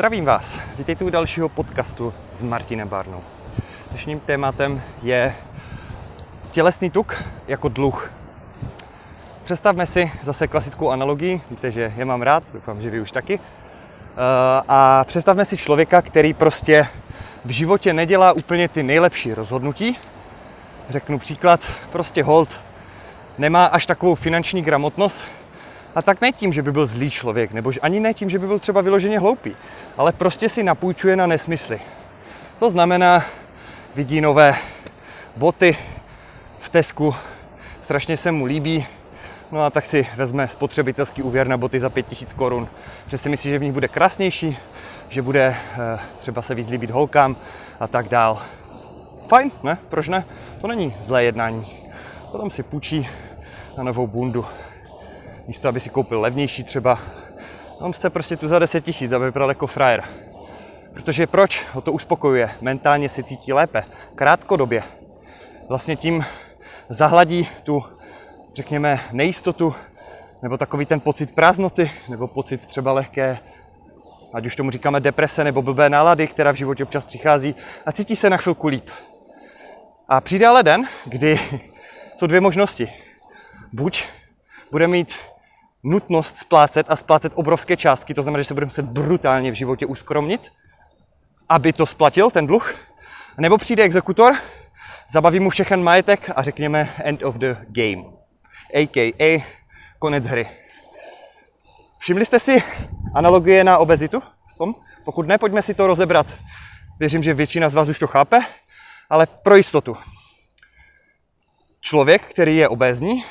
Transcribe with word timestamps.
Zdravím 0.00 0.24
vás, 0.24 0.58
vítejte 0.78 1.04
u 1.04 1.10
dalšího 1.10 1.48
podcastu 1.48 2.14
s 2.34 2.42
Martinem 2.42 2.88
Barnou. 2.88 3.22
Dnešním 3.88 4.20
tématem 4.20 4.82
je 5.02 5.34
tělesný 6.50 6.90
tuk 6.90 7.24
jako 7.48 7.68
dluh. 7.68 8.12
Představme 9.44 9.86
si 9.86 10.12
zase 10.22 10.48
klasickou 10.48 10.90
analogii, 10.90 11.40
víte, 11.50 11.72
že 11.72 11.92
je 11.96 12.04
mám 12.04 12.22
rád, 12.22 12.42
doufám, 12.52 12.82
že 12.82 12.90
vy 12.90 13.00
už 13.00 13.12
taky. 13.12 13.40
Eh, 13.40 14.62
a 14.68 15.04
představme 15.04 15.44
si 15.44 15.56
člověka, 15.56 16.02
který 16.02 16.34
prostě 16.34 16.86
v 17.44 17.50
životě 17.50 17.92
nedělá 17.92 18.32
úplně 18.32 18.68
ty 18.68 18.82
nejlepší 18.82 19.34
rozhodnutí. 19.34 19.98
Řeknu 20.88 21.18
příklad, 21.18 21.60
prostě 21.92 22.22
hold, 22.22 22.50
nemá 23.38 23.66
až 23.66 23.86
takovou 23.86 24.14
finanční 24.14 24.62
gramotnost, 24.62 25.24
a 25.94 26.02
tak 26.02 26.20
ne 26.20 26.32
tím, 26.32 26.52
že 26.52 26.62
by 26.62 26.72
byl 26.72 26.86
zlý 26.86 27.10
člověk, 27.10 27.52
nebo 27.52 27.72
ani 27.82 28.00
ne 28.00 28.14
tím, 28.14 28.30
že 28.30 28.38
by 28.38 28.46
byl 28.46 28.58
třeba 28.58 28.80
vyloženě 28.80 29.18
hloupý, 29.18 29.56
ale 29.96 30.12
prostě 30.12 30.48
si 30.48 30.62
napůjčuje 30.62 31.16
na 31.16 31.26
nesmysly. 31.26 31.80
To 32.58 32.70
znamená, 32.70 33.24
vidí 33.94 34.20
nové 34.20 34.54
boty 35.36 35.76
v 36.60 36.68
Tesku, 36.68 37.14
strašně 37.80 38.16
se 38.16 38.32
mu 38.32 38.44
líbí, 38.44 38.86
no 39.52 39.60
a 39.60 39.70
tak 39.70 39.86
si 39.86 40.06
vezme 40.16 40.48
spotřebitelský 40.48 41.22
úvěr 41.22 41.48
na 41.48 41.56
boty 41.56 41.80
za 41.80 41.90
5000 41.90 42.32
korun, 42.32 42.68
že 43.06 43.18
si 43.18 43.28
myslí, 43.28 43.50
že 43.50 43.58
v 43.58 43.62
nich 43.62 43.72
bude 43.72 43.88
krásnější, 43.88 44.58
že 45.08 45.22
bude 45.22 45.56
eh, 45.74 45.98
třeba 46.18 46.42
se 46.42 46.54
víc 46.54 46.68
líbit 46.68 46.90
holkám 46.90 47.36
a 47.80 47.86
tak 47.86 48.08
dál. 48.08 48.42
Fajn, 49.28 49.50
ne? 49.62 49.78
Proč 49.88 50.08
ne? 50.08 50.24
To 50.60 50.66
není 50.66 50.94
zlé 51.00 51.24
jednání. 51.24 51.66
Potom 52.30 52.50
si 52.50 52.62
půjčí 52.62 53.08
na 53.76 53.82
novou 53.82 54.06
bundu 54.06 54.46
místo 55.50 55.68
aby 55.68 55.80
si 55.80 55.90
koupil 55.90 56.20
levnější 56.20 56.64
třeba, 56.64 56.98
on 57.78 57.92
chce 57.92 58.10
prostě 58.10 58.36
tu 58.36 58.48
za 58.48 58.58
10 58.58 58.84
tisíc, 58.84 59.12
aby 59.12 59.24
vypadal 59.24 59.48
jako 59.48 59.66
frajer. 59.66 60.04
Protože 60.92 61.26
proč? 61.26 61.66
Ho 61.72 61.80
to 61.80 61.92
uspokojuje. 61.92 62.50
Mentálně 62.60 63.08
se 63.08 63.22
cítí 63.22 63.52
lépe. 63.52 63.84
Krátkodobě. 64.14 64.82
Vlastně 65.68 65.96
tím 65.96 66.24
zahladí 66.88 67.48
tu, 67.62 67.84
řekněme, 68.54 69.00
nejistotu, 69.12 69.74
nebo 70.42 70.58
takový 70.58 70.86
ten 70.86 71.00
pocit 71.00 71.34
prázdnoty, 71.34 71.90
nebo 72.08 72.28
pocit 72.28 72.66
třeba 72.66 72.92
lehké, 72.92 73.38
ať 74.34 74.46
už 74.46 74.56
tomu 74.56 74.70
říkáme 74.70 75.00
deprese 75.00 75.44
nebo 75.44 75.62
blbé 75.62 75.90
nálady, 75.90 76.26
která 76.26 76.52
v 76.52 76.56
životě 76.56 76.82
občas 76.82 77.04
přichází 77.04 77.54
a 77.86 77.92
cítí 77.92 78.16
se 78.16 78.30
na 78.30 78.36
chvilku 78.36 78.68
líp. 78.68 78.90
A 80.08 80.20
přijde 80.20 80.46
ale 80.46 80.62
den, 80.62 80.88
kdy 81.04 81.40
jsou 82.16 82.26
dvě 82.26 82.40
možnosti. 82.40 82.92
Buď 83.72 84.04
bude 84.70 84.86
mít 84.86 85.29
nutnost 85.82 86.36
splácet 86.36 86.86
a 86.90 86.96
splácet 86.96 87.32
obrovské 87.34 87.76
částky, 87.76 88.14
to 88.14 88.22
znamená, 88.22 88.40
že 88.40 88.48
se 88.48 88.54
bude 88.54 88.66
muset 88.66 88.84
brutálně 88.84 89.50
v 89.50 89.54
životě 89.54 89.86
uskromnit, 89.86 90.52
aby 91.48 91.72
to 91.72 91.86
splatil, 91.86 92.30
ten 92.30 92.46
dluh. 92.46 92.74
Nebo 93.38 93.58
přijde 93.58 93.82
exekutor, 93.82 94.36
zabaví 95.10 95.40
mu 95.40 95.50
všechen 95.50 95.82
majetek 95.82 96.30
a 96.36 96.42
řekněme 96.42 96.94
end 96.98 97.22
of 97.22 97.34
the 97.34 97.56
game. 97.68 98.04
A.k.a. 98.74 99.44
konec 99.98 100.26
hry. 100.26 100.48
Všimli 101.98 102.26
jste 102.26 102.38
si 102.38 102.62
analogie 103.14 103.64
na 103.64 103.78
obezitu 103.78 104.22
v 104.54 104.58
tom? 104.58 104.74
Pokud 105.04 105.26
ne, 105.26 105.38
pojďme 105.38 105.62
si 105.62 105.74
to 105.74 105.86
rozebrat. 105.86 106.26
Věřím, 106.98 107.22
že 107.22 107.34
většina 107.34 107.68
z 107.68 107.74
vás 107.74 107.88
už 107.88 107.98
to 107.98 108.06
chápe, 108.06 108.40
ale 109.10 109.26
pro 109.26 109.56
jistotu. 109.56 109.96
Člověk, 111.80 112.22
který 112.22 112.56
je 112.56 112.68
obézní, 112.68 113.24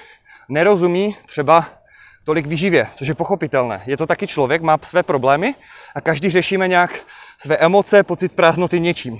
nerozumí 0.50 1.16
třeba 1.25 1.78
tolik 2.25 2.45
vyživě, 2.45 2.88
což 2.95 3.08
je 3.08 3.14
pochopitelné. 3.14 3.81
Je 3.86 3.98
to 3.98 4.08
taky 4.08 4.28
člověk, 4.28 4.62
má 4.62 4.78
své 4.84 5.03
problémy 5.03 5.56
a 5.95 6.02
každý 6.02 6.30
řešíme 6.30 6.67
nějak 6.67 7.00
své 7.42 7.58
emoce, 7.58 8.03
pocit 8.03 8.31
prázdnoty 8.31 8.80
něčím. 8.80 9.20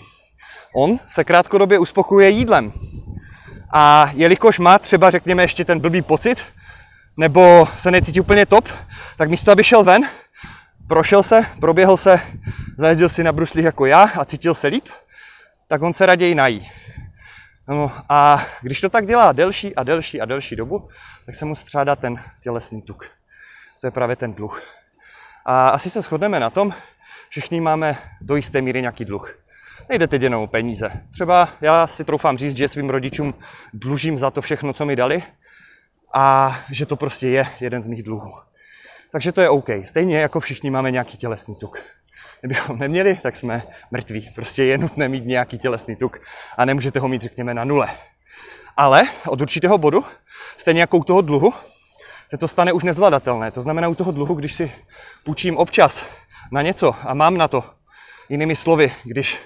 On 0.76 0.98
se 1.08 1.24
krátkodobě 1.24 1.80
uspokuje 1.80 2.30
jídlem. 2.30 2.74
A 3.74 4.12
jelikož 4.14 4.60
má 4.60 4.80
třeba, 4.80 5.12
řekněme, 5.12 5.44
ještě 5.44 5.66
ten 5.66 5.80
blbý 5.80 6.02
pocit, 6.02 6.40
nebo 7.18 7.68
se 7.78 7.92
necítí 7.92 8.20
úplně 8.20 8.46
top, 8.46 8.70
tak 9.18 9.30
místo, 9.30 9.52
aby 9.52 9.64
šel 9.64 9.84
ven, 9.84 10.10
prošel 10.88 11.24
se, 11.24 11.46
proběhl 11.60 11.98
se, 11.98 12.20
zajezdil 12.78 13.10
si 13.10 13.24
na 13.24 13.32
bruslích 13.32 13.66
jako 13.66 13.86
já 13.86 14.04
a 14.04 14.26
cítil 14.26 14.54
se 14.54 14.68
líp, 14.68 14.86
tak 15.68 15.82
on 15.82 15.94
se 15.94 16.06
raději 16.06 16.36
nají. 16.36 16.70
No 17.70 17.92
a 18.10 18.46
když 18.62 18.82
to 18.82 18.90
tak 18.90 19.08
dělá 19.08 19.32
delší 19.32 19.76
a 19.76 19.84
delší 19.84 20.22
a 20.22 20.26
delší 20.26 20.56
dobu, 20.56 20.90
tak 21.26 21.36
se 21.36 21.46
mu 21.46 21.56
střádá 21.56 21.96
ten 21.96 22.24
tělesný 22.42 22.82
tuk. 22.82 23.12
To 23.82 23.88
je 23.88 23.92
právě 23.92 24.16
ten 24.16 24.34
dluh. 24.34 24.62
A 25.46 25.70
asi 25.70 25.90
se 25.90 26.02
shodneme 26.02 26.40
na 26.40 26.50
tom, 26.50 26.74
všichni 27.30 27.62
máme 27.62 27.98
do 28.22 28.36
jisté 28.36 28.62
míry 28.62 28.82
nějaký 28.82 29.06
dluh. 29.06 29.40
Nejde 29.90 30.08
teď 30.08 30.22
jenom 30.22 30.44
o 30.44 30.48
peníze. 30.48 30.92
Třeba 31.12 31.50
já 31.62 31.88
si 31.88 32.04
troufám 32.04 32.38
říct, 32.38 32.58
že 32.58 32.68
svým 32.68 32.90
rodičům 32.90 33.34
dlužím 33.74 34.18
za 34.18 34.32
to 34.32 34.42
všechno, 34.42 34.74
co 34.74 34.86
mi 34.86 34.96
dali 34.96 35.24
a 36.14 36.58
že 36.72 36.86
to 36.86 36.96
prostě 36.96 37.28
je 37.28 37.48
jeden 37.60 37.84
z 37.84 37.88
mých 37.88 38.04
dluhů. 38.04 38.34
Takže 39.12 39.32
to 39.32 39.42
je 39.42 39.50
OK. 39.50 39.70
Stejně 39.86 40.20
jako 40.20 40.40
všichni 40.40 40.70
máme 40.70 40.92
nějaký 40.92 41.18
tělesný 41.18 41.56
tuk. 41.56 41.82
Kdybychom 42.42 42.80
neměli, 42.80 43.20
tak 43.24 43.36
jsme 43.36 43.64
mrtví. 43.92 44.32
Prostě 44.36 44.64
je 44.64 44.78
nutné 44.78 45.10
mít 45.10 45.26
nějaký 45.26 45.58
tělesný 45.58 45.96
tuk 45.96 46.22
a 46.58 46.66
nemůžete 46.66 47.00
ho 47.00 47.08
mít, 47.08 47.22
řekněme, 47.22 47.54
na 47.54 47.64
nule. 47.64 47.90
Ale 48.78 49.04
od 49.28 49.42
určitého 49.42 49.78
bodu, 49.78 50.06
stejně 50.58 50.82
jako 50.82 50.98
u 50.98 51.04
toho 51.04 51.22
dluhu, 51.22 51.54
se 52.30 52.38
to 52.38 52.48
stane 52.48 52.74
už 52.74 52.84
nezvladatelné. 52.84 53.52
To 53.52 53.62
znamená 53.62 53.88
u 53.88 53.96
toho 53.96 54.12
dluhu, 54.12 54.36
když 54.36 54.54
si 54.54 54.72
půjčím 55.24 55.58
občas 55.58 56.06
na 56.52 56.62
něco 56.62 56.96
a 57.04 57.14
mám 57.14 57.38
na 57.38 57.48
to, 57.48 57.64
jinými 58.30 58.56
slovy, 58.56 58.94
když 59.04 59.40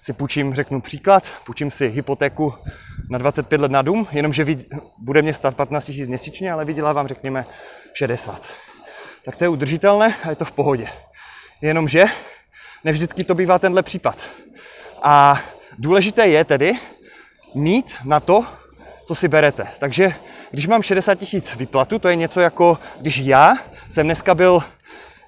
si 0.00 0.12
půjčím, 0.12 0.54
řeknu 0.54 0.80
příklad, 0.80 1.32
půjčím 1.44 1.70
si 1.70 1.88
hypotéku 1.88 2.54
na 3.10 3.18
25 3.18 3.60
let 3.60 3.70
na 3.70 3.82
dům, 3.82 4.06
jenomže 4.12 4.46
bude 4.98 5.22
mě 5.22 5.34
stát 5.34 5.56
15 5.56 5.88
000 5.88 6.08
měsíčně, 6.08 6.52
ale 6.52 6.64
vydělávám, 6.64 7.08
řekněme, 7.08 7.44
60. 7.92 8.46
Tak 9.24 9.36
to 9.36 9.44
je 9.44 9.48
udržitelné 9.48 10.14
a 10.24 10.30
je 10.30 10.36
to 10.36 10.44
v 10.44 10.52
pohodě. 10.52 10.88
Jenomže 11.60 12.04
nevždycky 12.84 13.24
to 13.24 13.34
bývá 13.34 13.58
tenhle 13.58 13.82
případ. 13.82 14.18
A 15.02 15.40
důležité 15.78 16.28
je 16.28 16.44
tedy 16.44 16.72
mít 17.54 17.96
na 18.04 18.20
to, 18.20 18.46
co 19.04 19.14
si 19.14 19.28
berete. 19.28 19.68
Takže 19.78 20.14
když 20.50 20.66
mám 20.66 20.82
60 20.82 21.14
tisíc 21.14 21.54
vyplatu, 21.54 21.98
to 21.98 22.08
je 22.08 22.16
něco 22.16 22.40
jako, 22.40 22.78
když 23.00 23.16
já 23.16 23.54
jsem 23.90 24.06
dneska 24.06 24.34
byl 24.34 24.62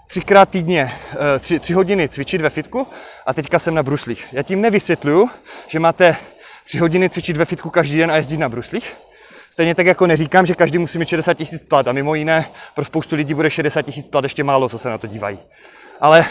třikrát 0.06 0.48
týdně, 0.48 0.92
eh, 1.12 1.38
tři, 1.38 1.58
tři 1.58 1.72
hodiny 1.72 2.08
cvičit 2.08 2.40
ve 2.40 2.50
fitku 2.50 2.86
a 3.26 3.32
teďka 3.32 3.58
jsem 3.58 3.74
na 3.74 3.82
bruslích. 3.82 4.26
Já 4.32 4.42
tím 4.42 4.60
nevysvětluju, 4.60 5.30
že 5.68 5.78
máte 5.78 6.16
tři 6.64 6.78
hodiny 6.78 7.10
cvičit 7.10 7.36
ve 7.36 7.44
fitku 7.44 7.70
každý 7.70 7.98
den 7.98 8.10
a 8.10 8.16
jezdit 8.16 8.38
na 8.38 8.48
bruslích. 8.48 8.96
Stejně 9.50 9.74
tak 9.74 9.86
jako 9.86 10.06
neříkám, 10.06 10.46
že 10.46 10.54
každý 10.54 10.78
musí 10.78 10.98
mít 10.98 11.08
60 11.08 11.34
tisíc 11.34 11.62
plat 11.62 11.88
a 11.88 11.92
mimo 11.92 12.14
jiné 12.14 12.50
pro 12.74 12.84
spoustu 12.84 13.16
lidí 13.16 13.34
bude 13.34 13.50
60 13.50 13.82
tisíc 13.82 14.08
plat 14.08 14.24
ještě 14.24 14.44
málo, 14.44 14.68
co 14.68 14.78
se 14.78 14.90
na 14.90 14.98
to 14.98 15.06
dívají. 15.06 15.38
Ale 16.00 16.26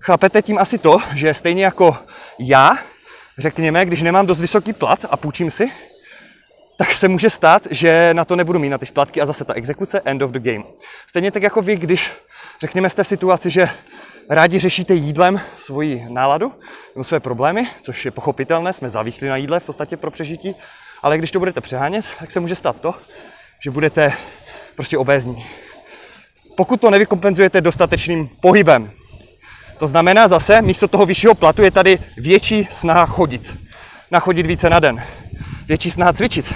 chápete 0.00 0.42
tím 0.42 0.58
asi 0.58 0.78
to, 0.78 0.98
že 1.14 1.34
stejně 1.34 1.64
jako 1.64 1.96
já, 2.38 2.78
řekněme, 3.38 3.84
když 3.84 4.02
nemám 4.02 4.26
dost 4.26 4.40
vysoký 4.40 4.72
plat 4.72 5.04
a 5.10 5.16
půjčím 5.16 5.50
si, 5.50 5.70
tak 6.78 6.92
se 6.92 7.08
může 7.08 7.30
stát, 7.30 7.66
že 7.70 8.10
na 8.12 8.24
to 8.24 8.36
nebudu 8.36 8.58
mít 8.58 8.68
na 8.68 8.78
ty 8.78 8.86
splátky 8.86 9.20
a 9.20 9.26
zase 9.26 9.44
ta 9.44 9.54
exekuce, 9.54 10.00
end 10.04 10.22
of 10.22 10.30
the 10.30 10.38
game. 10.38 10.64
Stejně 11.06 11.30
tak 11.30 11.42
jako 11.42 11.62
vy, 11.62 11.76
když, 11.76 12.12
řekněme, 12.60 12.90
jste 12.90 13.04
v 13.04 13.08
situaci, 13.08 13.50
že 13.50 13.68
rádi 14.30 14.58
řešíte 14.58 14.94
jídlem 14.94 15.40
svoji 15.58 16.06
náladu 16.08 16.52
nebo 16.94 17.04
své 17.04 17.20
problémy, 17.20 17.68
což 17.82 18.04
je 18.04 18.10
pochopitelné, 18.10 18.72
jsme 18.72 18.88
závislí 18.88 19.28
na 19.28 19.36
jídle 19.36 19.60
v 19.60 19.64
podstatě 19.64 19.96
pro 19.96 20.10
přežití, 20.10 20.56
ale 21.02 21.18
když 21.18 21.30
to 21.30 21.38
budete 21.38 21.60
přehánět, 21.60 22.04
tak 22.18 22.30
se 22.30 22.40
může 22.40 22.54
stát 22.54 22.80
to, 22.80 22.94
že 23.64 23.70
budete 23.70 24.12
prostě 24.76 24.98
obézní. 24.98 25.46
Pokud 26.54 26.80
to 26.80 26.90
nevykompenzujete 26.90 27.60
dostatečným 27.60 28.28
pohybem, 28.42 28.90
to 29.78 29.88
znamená 29.88 30.28
zase, 30.28 30.62
místo 30.62 30.88
toho 30.88 31.06
vyššího 31.06 31.34
platu 31.34 31.62
je 31.62 31.70
tady 31.70 31.98
větší 32.16 32.68
snaha 32.70 33.06
chodit. 33.06 33.54
Nachodit 34.10 34.46
více 34.46 34.70
na 34.70 34.80
den. 34.80 35.02
Větší 35.68 35.90
snaha 35.90 36.12
cvičit. 36.12 36.54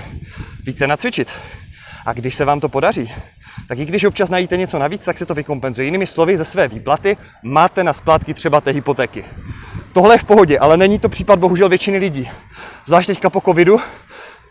Více 0.64 0.86
nacvičit. 0.86 1.32
A 2.06 2.12
když 2.12 2.34
se 2.34 2.44
vám 2.44 2.60
to 2.60 2.68
podaří, 2.68 3.12
tak 3.68 3.78
i 3.78 3.84
když 3.84 4.04
občas 4.04 4.28
najíte 4.28 4.56
něco 4.56 4.78
navíc, 4.78 5.04
tak 5.04 5.18
se 5.18 5.26
to 5.26 5.34
vykompenzuje. 5.34 5.84
Jinými 5.84 6.06
slovy, 6.06 6.36
ze 6.36 6.44
své 6.44 6.68
výplaty 6.68 7.16
máte 7.42 7.84
na 7.84 7.92
splátky 7.92 8.34
třeba 8.34 8.60
té 8.60 8.70
hypotéky. 8.70 9.24
Tohle 9.92 10.14
je 10.14 10.18
v 10.18 10.24
pohodě, 10.24 10.58
ale 10.58 10.76
není 10.76 10.98
to 10.98 11.08
případ 11.08 11.38
bohužel 11.38 11.68
většiny 11.68 11.98
lidí. 11.98 12.30
Zvlášť 12.86 13.06
teďka 13.06 13.30
po 13.30 13.40
covidu 13.40 13.80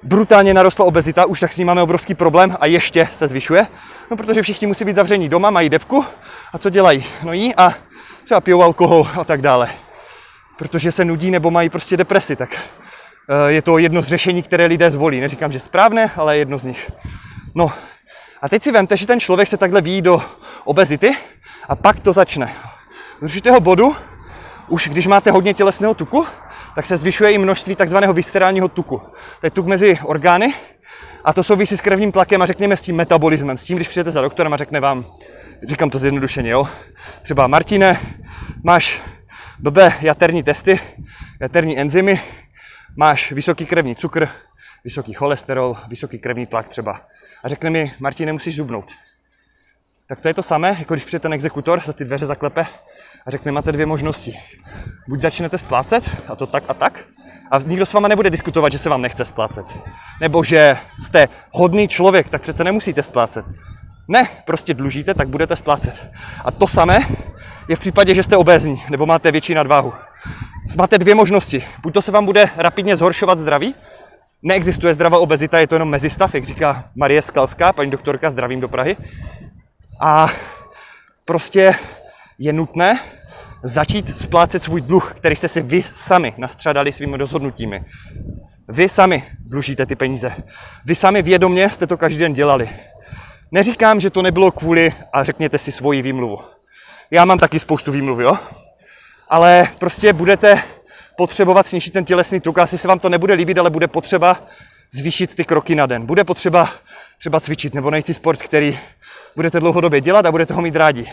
brutálně 0.03 0.53
narostla 0.53 0.85
obezita, 0.85 1.25
už 1.25 1.39
tak 1.39 1.53
s 1.53 1.57
ní 1.57 1.65
máme 1.65 1.81
obrovský 1.81 2.15
problém 2.15 2.57
a 2.59 2.65
ještě 2.65 3.09
se 3.13 3.27
zvyšuje. 3.27 3.67
No 4.11 4.17
protože 4.17 4.41
všichni 4.41 4.67
musí 4.67 4.85
být 4.85 4.95
zavření 4.95 5.29
doma, 5.29 5.49
mají 5.49 5.69
depku 5.69 6.05
a 6.53 6.57
co 6.57 6.69
dělají? 6.69 7.05
No 7.23 7.33
jí 7.33 7.55
a 7.55 7.73
třeba 8.23 8.41
pijou 8.41 8.63
alkohol 8.63 9.07
a 9.21 9.23
tak 9.23 9.41
dále. 9.41 9.69
Protože 10.57 10.91
se 10.91 11.05
nudí 11.05 11.31
nebo 11.31 11.51
mají 11.51 11.69
prostě 11.69 11.97
depresi, 11.97 12.35
tak 12.35 12.49
eh, 12.55 13.51
je 13.51 13.61
to 13.61 13.77
jedno 13.77 14.01
z 14.01 14.07
řešení, 14.07 14.43
které 14.43 14.65
lidé 14.65 14.91
zvolí. 14.91 15.19
Neříkám, 15.19 15.51
že 15.51 15.59
správné, 15.59 16.11
ale 16.15 16.37
jedno 16.37 16.57
z 16.57 16.65
nich. 16.65 16.91
No 17.55 17.71
a 18.41 18.49
teď 18.49 18.63
si 18.63 18.71
vemte, 18.71 18.97
že 18.97 19.07
ten 19.07 19.19
člověk 19.19 19.47
se 19.47 19.57
takhle 19.57 19.81
ví 19.81 20.01
do 20.01 20.21
obezity 20.63 21.17
a 21.69 21.75
pak 21.75 21.99
to 21.99 22.13
začne. 22.13 22.53
Z 23.21 23.23
určitého 23.23 23.59
bodu, 23.59 23.95
už 24.67 24.87
když 24.87 25.07
máte 25.07 25.31
hodně 25.31 25.53
tělesného 25.53 25.93
tuku, 25.93 26.25
tak 26.77 26.85
se 26.85 26.97
zvyšuje 26.97 27.31
i 27.31 27.37
množství 27.37 27.75
takzvaného 27.75 28.13
viscerálního 28.13 28.67
tuku. 28.67 29.01
To 29.39 29.47
je 29.47 29.51
tuk 29.51 29.65
mezi 29.65 29.99
orgány 30.03 30.53
a 31.23 31.33
to 31.33 31.43
souvisí 31.43 31.77
s 31.77 31.81
krevním 31.81 32.11
tlakem 32.11 32.41
a 32.41 32.45
řekněme 32.45 32.77
s 32.77 32.81
tím 32.81 32.95
metabolismem. 32.95 33.57
S 33.57 33.63
tím, 33.63 33.75
když 33.75 33.87
přijdete 33.87 34.11
za 34.11 34.21
doktorem 34.21 34.53
a 34.53 34.57
řekne 34.57 34.79
vám, 34.79 35.05
říkám 35.67 35.89
to 35.89 35.97
zjednodušeně, 35.97 36.49
jo, 36.49 36.67
třeba 37.21 37.47
Martine, 37.47 37.99
máš 38.63 39.01
blbé 39.59 39.93
jaterní 40.01 40.43
testy, 40.43 40.79
jaterní 41.41 41.79
enzymy, 41.79 42.21
máš 42.95 43.31
vysoký 43.31 43.65
krevní 43.65 43.95
cukr, 43.95 44.27
vysoký 44.83 45.13
cholesterol, 45.13 45.77
vysoký 45.87 46.19
krevní 46.19 46.45
tlak 46.45 46.67
třeba. 46.67 47.01
A 47.43 47.49
řekne 47.49 47.69
mi, 47.69 47.93
Martine, 47.99 48.33
musíš 48.33 48.55
zubnout. 48.55 48.91
Tak 50.07 50.21
to 50.21 50.27
je 50.27 50.33
to 50.33 50.43
samé, 50.43 50.75
jako 50.79 50.93
když 50.93 51.05
přijde 51.05 51.19
ten 51.19 51.33
exekutor, 51.33 51.81
za 51.85 51.93
ty 51.93 52.05
dveře 52.05 52.25
zaklepe 52.25 52.65
a 53.27 53.31
řekne, 53.31 53.51
máte 53.51 53.71
dvě 53.71 53.85
možnosti. 53.85 54.39
Buď 55.07 55.21
začnete 55.21 55.57
splácet, 55.57 56.09
a 56.27 56.35
to 56.35 56.47
tak 56.47 56.63
a 56.67 56.73
tak, 56.73 57.03
a 57.51 57.59
nikdo 57.59 57.85
s 57.85 57.93
váma 57.93 58.07
nebude 58.07 58.29
diskutovat, 58.29 58.71
že 58.71 58.77
se 58.77 58.89
vám 58.89 59.01
nechce 59.01 59.25
splácet. 59.25 59.65
Nebo 60.21 60.43
že 60.43 60.77
jste 60.99 61.29
hodný 61.51 61.87
člověk, 61.87 62.29
tak 62.29 62.41
přece 62.41 62.63
nemusíte 62.63 63.03
splácet. 63.03 63.45
Ne, 64.07 64.27
prostě 64.45 64.73
dlužíte, 64.73 65.13
tak 65.13 65.29
budete 65.29 65.55
splácet. 65.55 66.05
A 66.45 66.51
to 66.51 66.67
samé 66.67 66.99
je 67.67 67.75
v 67.75 67.79
případě, 67.79 68.15
že 68.15 68.23
jste 68.23 68.37
obézní 68.37 68.83
nebo 68.89 69.05
máte 69.05 69.31
větší 69.31 69.53
nadváhu. 69.53 69.93
Máte 70.77 70.97
dvě 70.97 71.15
možnosti. 71.15 71.63
Buď 71.81 71.93
to 71.93 72.01
se 72.01 72.11
vám 72.11 72.25
bude 72.25 72.49
rapidně 72.57 72.95
zhoršovat 72.95 73.39
zdraví, 73.39 73.75
neexistuje 74.43 74.93
zdravá 74.93 75.17
obezita, 75.19 75.59
je 75.59 75.67
to 75.67 75.75
jenom 75.75 75.89
mezistav, 75.89 76.35
jak 76.35 76.43
říká 76.43 76.89
Marie 76.95 77.21
Skalská, 77.21 77.73
paní 77.73 77.91
doktorka, 77.91 78.29
zdravím 78.29 78.59
do 78.59 78.67
Prahy. 78.67 78.97
A 79.99 80.29
prostě 81.25 81.75
je 82.39 82.53
nutné 82.53 82.99
začít 83.67 84.17
splácet 84.17 84.63
svůj 84.63 84.81
dluh, 84.81 85.13
který 85.13 85.35
jste 85.35 85.47
si 85.47 85.61
vy 85.61 85.83
sami 85.95 86.33
nastřadali 86.37 86.91
svými 86.91 87.17
rozhodnutími. 87.17 87.85
Vy 88.67 88.89
sami 88.89 89.23
dlužíte 89.39 89.85
ty 89.85 89.95
peníze. 89.95 90.35
Vy 90.85 90.95
sami 90.95 91.21
vědomě 91.21 91.69
jste 91.69 91.87
to 91.87 91.97
každý 91.97 92.19
den 92.19 92.33
dělali. 92.33 92.69
Neříkám, 93.51 93.99
že 93.99 94.09
to 94.09 94.21
nebylo 94.21 94.51
kvůli 94.51 94.93
a 95.13 95.23
řekněte 95.23 95.57
si 95.57 95.71
svoji 95.71 96.01
výmluvu. 96.01 96.39
Já 97.11 97.25
mám 97.25 97.39
taky 97.39 97.59
spoustu 97.59 97.91
výmluv, 97.91 98.19
jo? 98.19 98.37
Ale 99.29 99.67
prostě 99.79 100.13
budete 100.13 100.63
potřebovat 101.17 101.67
snížit 101.67 101.91
ten 101.91 102.05
tělesný 102.05 102.39
tuk. 102.39 102.57
Asi 102.57 102.77
se 102.77 102.87
vám 102.87 102.99
to 102.99 103.09
nebude 103.09 103.33
líbit, 103.33 103.57
ale 103.57 103.69
bude 103.69 103.87
potřeba 103.87 104.47
zvýšit 104.91 105.35
ty 105.35 105.45
kroky 105.45 105.75
na 105.75 105.85
den. 105.85 106.05
Bude 106.05 106.23
potřeba 106.23 106.69
třeba 107.19 107.39
cvičit 107.39 107.73
nebo 107.73 107.91
najít 107.91 108.05
si 108.05 108.13
sport, 108.13 108.41
který 108.41 108.79
budete 109.35 109.59
dlouhodobě 109.59 110.01
dělat 110.01 110.25
a 110.25 110.31
budete 110.31 110.53
ho 110.53 110.61
mít 110.61 110.75
rádi. 110.75 111.11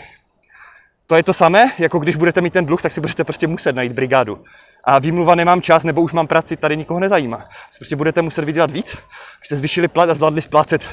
To 1.07 1.15
je 1.15 1.23
to 1.23 1.33
samé, 1.33 1.71
jako 1.77 1.99
když 1.99 2.15
budete 2.15 2.41
mít 2.41 2.53
ten 2.53 2.65
dluh, 2.65 2.81
tak 2.81 2.91
si 2.91 3.01
budete 3.01 3.23
prostě 3.23 3.47
muset 3.47 3.75
najít 3.75 3.91
brigádu. 3.91 4.43
A 4.83 4.99
výmluva 4.99 5.35
nemám 5.35 5.61
čas, 5.61 5.83
nebo 5.83 6.01
už 6.01 6.13
mám 6.13 6.27
práci, 6.27 6.57
tady 6.57 6.77
nikoho 6.77 6.99
nezajímá. 6.99 7.49
Si 7.69 7.79
prostě 7.79 7.95
budete 7.95 8.21
muset 8.21 8.45
vydělat 8.45 8.71
víc, 8.71 8.97
abyste 9.39 9.55
zvýšili 9.55 9.87
plat 9.87 10.09
a 10.09 10.13
zvládli 10.13 10.41
splácet 10.41 10.87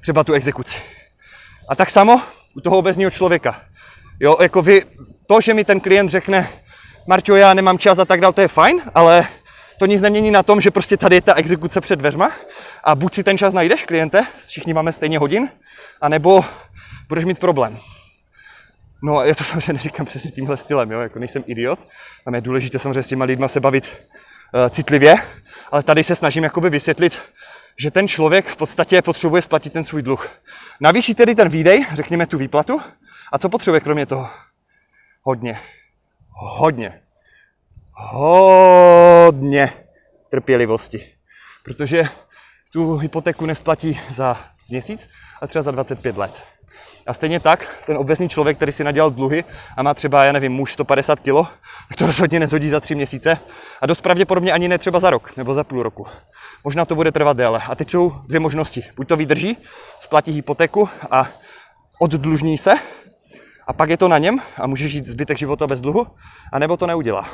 třeba 0.00 0.24
tu 0.24 0.32
exekuci. 0.32 0.76
A 1.68 1.74
tak 1.74 1.90
samo 1.90 2.22
u 2.54 2.60
toho 2.60 2.78
obezního 2.78 3.10
člověka. 3.10 3.60
Jo, 4.20 4.36
jako 4.40 4.62
vy, 4.62 4.82
to, 5.26 5.40
že 5.40 5.54
mi 5.54 5.64
ten 5.64 5.80
klient 5.80 6.10
řekne, 6.10 6.48
Marťo, 7.06 7.36
já 7.36 7.54
nemám 7.54 7.78
čas 7.78 7.98
a 7.98 8.04
tak 8.04 8.20
dále, 8.20 8.32
to 8.32 8.40
je 8.40 8.48
fajn, 8.48 8.82
ale 8.94 9.26
to 9.78 9.86
nic 9.86 10.00
nemění 10.00 10.30
na 10.30 10.42
tom, 10.42 10.60
že 10.60 10.70
prostě 10.70 10.96
tady 10.96 11.16
je 11.16 11.20
ta 11.20 11.34
exekuce 11.34 11.80
před 11.80 11.96
dveřma 11.96 12.32
a 12.84 12.94
buď 12.94 13.14
si 13.14 13.24
ten 13.24 13.38
čas 13.38 13.54
najdeš, 13.54 13.84
kliente, 13.84 14.26
všichni 14.46 14.74
máme 14.74 14.92
stejně 14.92 15.18
hodin, 15.18 15.48
anebo 16.00 16.44
budeš 17.08 17.24
mít 17.24 17.38
problém. 17.38 17.78
No 19.02 19.18
a 19.18 19.24
já 19.24 19.34
to 19.34 19.44
samozřejmě 19.44 19.72
neříkám 19.72 20.06
přesně 20.06 20.30
tímhle 20.30 20.56
stylem, 20.56 20.90
jo, 20.90 21.00
jako 21.00 21.18
nejsem 21.18 21.44
idiot. 21.46 21.78
Tam 22.24 22.34
je 22.34 22.40
důležité 22.40 22.78
samozřejmě 22.78 23.02
s 23.02 23.06
těma 23.06 23.24
lidma 23.24 23.48
se 23.48 23.60
bavit 23.60 23.88
uh, 24.54 24.68
citlivě, 24.68 25.16
ale 25.72 25.82
tady 25.82 26.04
se 26.04 26.16
snažím 26.16 26.44
jakoby 26.44 26.70
vysvětlit, 26.70 27.18
že 27.78 27.90
ten 27.90 28.08
člověk 28.08 28.46
v 28.46 28.56
podstatě 28.56 29.02
potřebuje 29.02 29.42
splatit 29.42 29.72
ten 29.72 29.84
svůj 29.84 30.02
dluh. 30.02 30.28
Navýší 30.80 31.14
tedy 31.14 31.34
ten 31.34 31.48
výdej, 31.48 31.86
řekněme 31.92 32.26
tu 32.26 32.38
výplatu, 32.38 32.80
a 33.32 33.38
co 33.38 33.48
potřebuje 33.48 33.80
kromě 33.80 34.06
toho? 34.06 34.30
Hodně. 35.22 35.60
Hodně. 36.30 37.00
Hodně 37.92 39.72
trpělivosti. 40.30 41.14
Protože 41.62 42.04
tu 42.72 42.96
hypotéku 42.96 43.46
nesplatí 43.46 44.00
za 44.10 44.40
měsíc, 44.68 45.08
a 45.42 45.46
třeba 45.46 45.62
za 45.62 45.70
25 45.70 46.16
let. 46.16 46.42
A 47.06 47.14
stejně 47.14 47.40
tak, 47.40 47.76
ten 47.86 47.96
obecný 47.96 48.28
člověk, 48.28 48.56
který 48.56 48.72
si 48.72 48.84
nadělal 48.84 49.10
dluhy 49.10 49.44
a 49.76 49.82
má 49.82 49.94
třeba, 49.94 50.24
já 50.24 50.32
nevím, 50.32 50.52
muž 50.52 50.72
150 50.72 51.20
kg, 51.20 51.48
tak 51.88 51.98
to 51.98 52.06
rozhodně 52.06 52.40
nezhodí 52.40 52.68
za 52.68 52.80
tři 52.80 52.94
měsíce 52.94 53.38
a 53.80 53.86
dost 53.86 54.00
pravděpodobně 54.00 54.52
ani 54.52 54.68
ne 54.68 54.78
třeba 54.78 55.00
za 55.00 55.10
rok 55.10 55.36
nebo 55.36 55.54
za 55.54 55.64
půl 55.64 55.82
roku. 55.82 56.06
Možná 56.64 56.84
to 56.84 56.94
bude 56.94 57.12
trvat 57.12 57.36
déle. 57.36 57.62
A 57.68 57.74
teď 57.74 57.90
jsou 57.90 58.10
dvě 58.28 58.40
možnosti. 58.40 58.84
Buď 58.96 59.08
to 59.08 59.16
vydrží, 59.16 59.56
splatí 59.98 60.32
hypotéku 60.32 60.88
a 61.10 61.28
oddlužní 62.00 62.58
se, 62.58 62.74
a 63.68 63.72
pak 63.72 63.90
je 63.90 63.96
to 63.96 64.08
na 64.08 64.18
něm 64.18 64.40
a 64.56 64.66
může 64.66 64.88
žít 64.88 65.06
zbytek 65.06 65.38
života 65.38 65.66
bez 65.66 65.80
dluhu, 65.80 66.06
anebo 66.52 66.76
to 66.76 66.86
neudělá. 66.86 67.28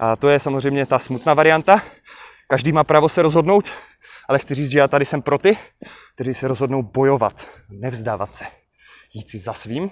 A 0.00 0.16
to 0.16 0.28
je 0.28 0.38
samozřejmě 0.38 0.86
ta 0.86 0.98
smutná 0.98 1.34
varianta. 1.34 1.82
Každý 2.48 2.72
má 2.72 2.84
právo 2.84 3.08
se 3.08 3.22
rozhodnout, 3.22 3.70
ale 4.28 4.38
chci 4.38 4.54
říct, 4.54 4.70
že 4.70 4.78
já 4.78 4.88
tady 4.88 5.04
jsem 5.04 5.22
pro 5.22 5.38
ty, 5.38 5.58
kteří 6.14 6.34
se 6.34 6.48
rozhodnou 6.48 6.82
bojovat, 6.82 7.46
nevzdávat 7.70 8.34
se, 8.34 8.44
jít 9.12 9.30
si 9.30 9.38
za 9.38 9.52
svým, 9.52 9.90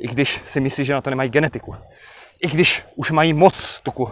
i 0.00 0.08
když 0.08 0.40
si 0.46 0.60
myslí, 0.60 0.84
že 0.84 0.92
na 0.92 1.00
to 1.00 1.10
nemají 1.10 1.30
genetiku. 1.30 1.76
I 2.40 2.48
když 2.48 2.82
už 2.94 3.10
mají 3.10 3.32
moc 3.32 3.80
tuku. 3.80 4.10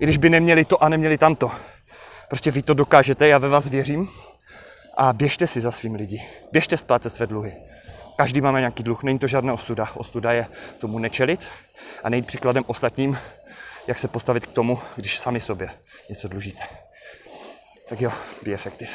I 0.00 0.04
když 0.04 0.16
by 0.16 0.30
neměli 0.30 0.64
to 0.64 0.82
a 0.82 0.88
neměli 0.88 1.18
tamto. 1.18 1.50
Prostě 2.28 2.50
vy 2.50 2.62
to 2.62 2.74
dokážete, 2.74 3.28
já 3.28 3.38
ve 3.38 3.48
vás 3.48 3.68
věřím. 3.68 4.08
A 4.96 5.12
běžte 5.12 5.46
si 5.46 5.60
za 5.60 5.70
svým 5.70 5.94
lidi. 5.94 6.22
Běžte 6.52 6.76
splácet 6.76 7.14
své 7.14 7.26
dluhy. 7.26 7.52
Každý 8.16 8.40
máme 8.40 8.60
nějaký 8.60 8.82
dluh, 8.82 9.02
není 9.02 9.18
to 9.18 9.26
žádná 9.26 9.54
ostuda. 9.54 9.88
Ostuda 9.94 10.32
je 10.32 10.46
tomu 10.78 10.98
nečelit 10.98 11.46
a 12.04 12.08
nejít 12.08 12.26
příkladem 12.26 12.64
ostatním, 12.66 13.18
jak 13.86 13.98
se 13.98 14.08
postavit 14.08 14.46
k 14.46 14.52
tomu, 14.52 14.78
když 14.96 15.18
sami 15.18 15.40
sobě 15.40 15.70
něco 16.08 16.28
dlužíte. 16.28 16.62
Tak 17.92 18.00
jo, 18.00 18.10
be 18.44 18.54
effective. 18.54 18.90